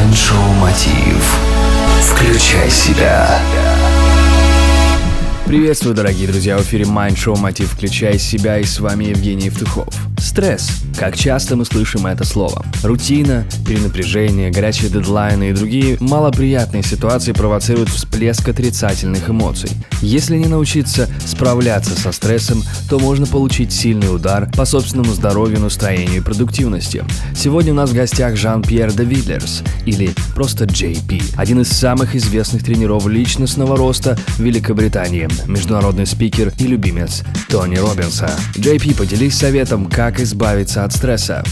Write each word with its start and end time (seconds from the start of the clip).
Майншоу 0.00 0.54
Мотив. 0.54 1.36
Включай 2.00 2.70
себя. 2.70 3.38
Приветствую, 5.44 5.94
дорогие 5.94 6.26
друзья, 6.26 6.56
в 6.56 6.62
эфире 6.62 6.84
Show 6.84 7.38
Мотив 7.38 7.70
«Включай 7.70 8.18
себя» 8.18 8.58
и 8.58 8.64
с 8.64 8.80
вами 8.80 9.04
Евгений 9.04 9.46
Евтухов. 9.46 10.09
Стресс. 10.20 10.70
Как 10.98 11.16
часто 11.16 11.56
мы 11.56 11.64
слышим 11.64 12.06
это 12.06 12.24
слово? 12.24 12.64
Рутина, 12.82 13.46
перенапряжение, 13.66 14.50
горячие 14.50 14.90
дедлайны 14.90 15.50
и 15.50 15.52
другие 15.54 15.96
малоприятные 15.98 16.82
ситуации 16.82 17.32
провоцируют 17.32 17.88
всплеск 17.88 18.46
отрицательных 18.46 19.30
эмоций. 19.30 19.70
Если 20.02 20.36
не 20.36 20.46
научиться 20.46 21.08
справляться 21.24 21.98
со 21.98 22.12
стрессом, 22.12 22.62
то 22.88 22.98
можно 22.98 23.26
получить 23.26 23.72
сильный 23.72 24.14
удар 24.14 24.50
по 24.54 24.66
собственному 24.66 25.12
здоровью, 25.14 25.60
настроению 25.60 26.18
и 26.18 26.24
продуктивности. 26.24 27.02
Сегодня 27.34 27.72
у 27.72 27.76
нас 27.76 27.90
в 27.90 27.94
гостях 27.94 28.36
Жан-Пьер 28.36 28.92
де 28.92 29.04
Виллерс, 29.04 29.62
или 29.86 30.12
просто 30.34 30.64
JP, 30.66 31.34
один 31.36 31.62
из 31.62 31.68
самых 31.68 32.14
известных 32.14 32.62
тренеров 32.62 33.06
личностного 33.06 33.76
роста 33.76 34.18
в 34.36 34.40
Великобритании, 34.40 35.28
международный 35.46 36.06
спикер 36.06 36.52
и 36.58 36.66
любимец 36.66 37.22
Тони 37.48 37.76
Робинса. 37.76 38.30
JP, 38.56 38.96
поделись 38.96 39.36
советом, 39.36 39.86
как 40.10 40.20
избавиться 40.20 40.84
от 40.84 40.92
стресса. 40.92 41.44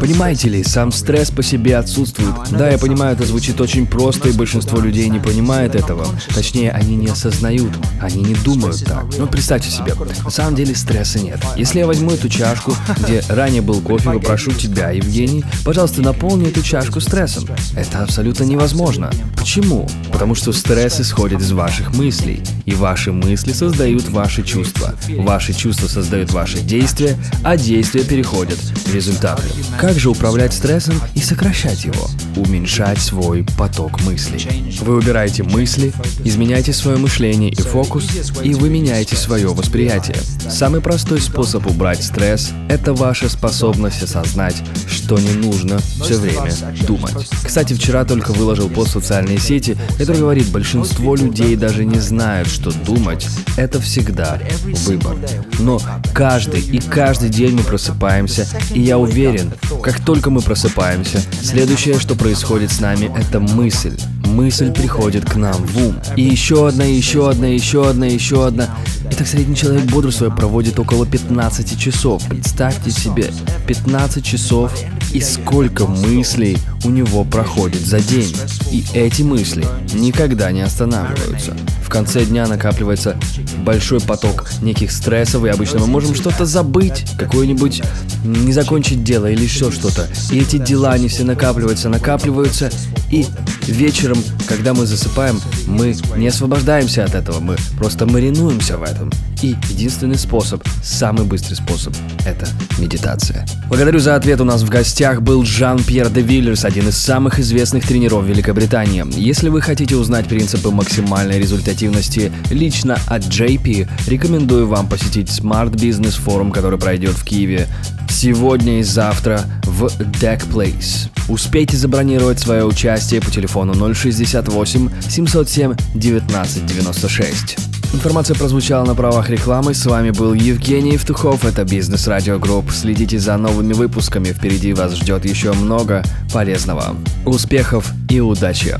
Понимаете 0.00 0.48
ли, 0.48 0.64
сам 0.64 0.92
стресс 0.92 1.30
по 1.30 1.42
себе 1.42 1.76
отсутствует. 1.76 2.34
Да, 2.50 2.70
я 2.70 2.78
понимаю, 2.78 3.14
это 3.14 3.26
звучит 3.26 3.60
очень 3.60 3.86
просто, 3.86 4.30
и 4.30 4.32
большинство 4.32 4.80
людей 4.80 5.08
не 5.08 5.18
понимает 5.18 5.74
этого. 5.74 6.06
Точнее, 6.34 6.70
они 6.70 6.96
не 6.96 7.08
осознают, 7.08 7.72
они 8.00 8.22
не 8.22 8.34
думают 8.34 8.82
так. 8.84 9.04
Но 9.18 9.26
представьте 9.26 9.70
себе, 9.70 9.94
на 10.24 10.30
самом 10.30 10.54
деле 10.54 10.74
стресса 10.74 11.18
нет. 11.18 11.38
Если 11.56 11.80
я 11.80 11.86
возьму 11.86 12.12
эту 12.12 12.28
чашку, 12.28 12.72
где 12.98 13.22
ранее 13.28 13.60
был 13.60 13.80
кофе, 13.80 14.10
попрошу 14.10 14.52
тебя, 14.52 14.90
Евгений, 14.90 15.44
пожалуйста, 15.64 16.00
наполни 16.00 16.48
эту 16.48 16.62
чашку 16.62 17.00
стрессом. 17.00 17.44
Это 17.74 18.02
абсолютно 18.02 18.44
невозможно. 18.44 19.10
Почему? 19.36 19.86
Потому 20.12 20.34
что 20.34 20.52
стресс 20.52 21.00
исходит 21.00 21.40
из 21.40 21.52
ваших 21.52 21.94
мыслей, 21.94 22.42
и 22.64 22.74
ваши 22.74 23.12
мысли 23.12 23.52
создают 23.52 24.08
ваши 24.08 24.42
чувства. 24.42 24.94
Ваши 25.18 25.52
чувства 25.52 25.88
создают 25.88 26.32
ваши 26.32 26.58
действия, 26.60 27.16
а 27.42 27.56
действия 27.66 28.04
переходят 28.04 28.58
в 28.58 28.94
результаты. 28.94 29.42
Как 29.78 29.98
же 29.98 30.10
управлять 30.10 30.52
стрессом 30.52 31.00
и 31.14 31.18
сокращать 31.18 31.84
его? 31.84 32.08
Уменьшать 32.36 32.98
свой 32.98 33.44
поток 33.58 34.00
мыслей. 34.02 34.72
Вы 34.82 34.96
убираете 34.96 35.42
мысли, 35.42 35.92
изменяете 36.24 36.72
свое 36.72 36.96
мышление 36.96 37.50
и 37.50 37.56
фокус, 37.56 38.08
и 38.42 38.54
вы 38.54 38.68
меняете 38.68 39.16
свое 39.16 39.48
восприятие. 39.48 40.16
Самый 40.48 40.80
простой 40.80 41.20
способ 41.20 41.66
убрать 41.66 42.04
стресс– 42.04 42.52
это 42.68 42.94
ваша 42.94 43.28
способность 43.28 44.02
осознать, 44.02 44.62
что 45.06 45.20
не 45.20 45.34
нужно 45.34 45.78
все 46.00 46.16
время 46.16 46.52
думать. 46.84 47.28
Кстати, 47.44 47.74
вчера 47.74 48.04
только 48.04 48.32
выложил 48.32 48.68
пост 48.68 48.90
в 48.90 48.92
социальные 48.94 49.38
сети, 49.38 49.78
который 49.98 50.18
говорит, 50.18 50.48
большинство 50.48 51.14
людей 51.14 51.54
даже 51.54 51.84
не 51.84 52.00
знают, 52.00 52.48
что 52.48 52.72
думать– 52.72 53.24
это 53.56 53.80
всегда 53.80 54.40
выбор. 54.84 55.16
Но 55.60 55.80
каждый 56.12 56.60
и 56.60 56.80
каждый 56.80 57.28
день 57.28 57.54
мы 57.54 57.62
просыпаемся, 57.62 58.48
и 58.74 58.80
я 58.80 58.98
уверен, 58.98 59.52
как 59.80 60.04
только 60.04 60.30
мы 60.30 60.40
просыпаемся, 60.40 61.22
следующее, 61.40 62.00
что 62.00 62.16
происходит 62.16 62.72
с 62.72 62.80
нами, 62.80 63.08
это 63.16 63.38
мысль. 63.38 63.96
Мысль 64.26 64.72
приходит 64.72 65.24
к 65.24 65.36
нам 65.36 65.54
в 65.54 65.86
ум. 65.86 65.96
И 66.16 66.22
еще 66.22 66.68
одна, 66.68 66.84
еще 66.84 67.30
одна, 67.30 67.46
еще 67.46 67.88
одна, 67.88 68.06
еще 68.06 68.46
одна. 68.46 68.68
Итак, 69.10 69.26
средний 69.26 69.56
человек 69.56 69.84
бодрствуя 69.84 70.30
проводит 70.30 70.78
около 70.78 71.06
15 71.06 71.78
часов. 71.78 72.22
Представьте 72.28 72.90
себе, 72.90 73.30
15 73.66 74.24
часов 74.24 74.72
и 75.12 75.20
сколько 75.20 75.86
мыслей 75.86 76.58
у 76.84 76.90
него 76.90 77.24
проходит 77.24 77.80
за 77.80 78.00
день. 78.00 78.34
И 78.70 78.84
эти 78.94 79.22
мысли 79.22 79.64
никогда 79.94 80.50
не 80.52 80.60
останавливаются. 80.60 81.56
В 81.82 81.88
конце 81.88 82.24
дня 82.24 82.46
накапливается 82.46 83.16
большой 83.64 84.00
поток 84.00 84.50
неких 84.60 84.90
стрессов, 84.90 85.44
и 85.44 85.48
обычно 85.48 85.78
мы 85.78 85.86
можем 85.86 86.14
что-то 86.14 86.44
забыть, 86.44 87.04
какое-нибудь 87.16 87.82
не 88.24 88.52
закончить 88.52 89.04
дело 89.04 89.30
или 89.30 89.44
еще 89.44 89.70
что-то. 89.70 90.08
И 90.30 90.40
эти 90.40 90.58
дела, 90.58 90.90
они 90.90 91.08
все 91.08 91.24
накапливаются, 91.24 91.88
накапливаются, 91.88 92.70
и 93.10 93.26
вечером, 93.66 94.18
когда 94.46 94.74
мы 94.74 94.86
засыпаем, 94.86 95.40
мы 95.66 95.94
не 96.16 96.28
освобождаемся 96.28 97.04
от 97.04 97.14
этого, 97.14 97.40
мы 97.40 97.56
просто 97.76 98.06
маринуемся 98.06 98.78
в 98.78 98.82
этом. 98.82 99.10
И 99.42 99.54
единственный 99.68 100.16
способ, 100.16 100.66
самый 100.82 101.26
быстрый 101.26 101.54
способ– 101.54 101.94
это 102.26 102.48
медитация. 102.78 103.46
Благодарю 103.68 103.98
за 103.98 104.14
ответ. 104.14 104.40
У 104.40 104.44
нас 104.44 104.62
в 104.62 104.70
гостях 104.70 105.20
был 105.20 105.44
Жан-Пьер 105.44 106.08
де 106.08 106.22
Виллерс, 106.22 106.64
один 106.64 106.88
из 106.88 106.96
самых 106.96 107.38
известных 107.38 107.86
тренеров 107.86 108.24
Великобритании. 108.24 109.04
Если 109.14 109.50
вы 109.50 109.60
хотите 109.60 109.96
узнать 109.96 110.26
принципы 110.26 110.70
максимальной 110.70 111.38
результативности 111.38 112.32
лично 112.50 112.98
от 113.06 113.22
JP, 113.22 113.88
рекомендую 114.06 114.66
вам 114.66 114.88
посетить 114.88 115.28
Smart 115.28 115.72
Business 115.72 116.18
Forum, 116.24 116.50
который 116.50 116.78
пройдет 116.78 117.12
в 117.12 117.24
Киеве 117.24 117.68
сегодня 118.08 118.80
и 118.80 118.82
завтра 118.82 119.42
в 119.64 119.86
Deck 120.20 120.48
Place. 120.50 121.08
Успейте 121.28 121.76
забронировать 121.76 122.38
свое 122.38 122.64
участие 122.64 123.20
по 123.20 123.30
телефону 123.30 123.74
068 123.94 124.90
707 125.08 125.72
1996. 125.72 127.58
Информация 127.92 128.36
прозвучала 128.36 128.84
на 128.84 128.94
правах 128.94 129.30
рекламы. 129.30 129.74
С 129.74 129.86
вами 129.86 130.10
был 130.10 130.34
Евгений 130.34 130.92
Евтухов. 130.92 131.44
Это 131.44 131.64
Бизнес 131.64 132.06
Радио 132.06 132.38
Групп. 132.38 132.70
Следите 132.70 133.18
за 133.18 133.36
новыми 133.36 133.72
выпусками. 133.72 134.32
Впереди 134.32 134.72
вас 134.72 134.94
ждет 134.94 135.24
еще 135.24 135.52
много 135.52 136.02
полезного. 136.32 136.96
Успехов 137.24 137.92
и 138.10 138.20
удачи! 138.20 138.76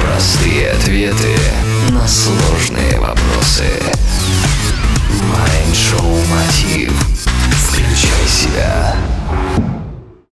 Простые 0.00 0.70
ответы 0.70 1.36
на 1.90 2.06
сложные 2.08 2.98
вопросы. 2.98 3.64